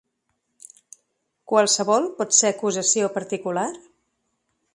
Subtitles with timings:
[1.53, 3.69] Qualsevol pot ser acusació particular?